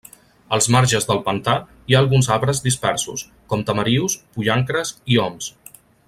[0.55, 1.57] Als marges del pantà
[1.91, 5.51] hi ha alguns arbres dispersos, com tamarius, pollancres i oms.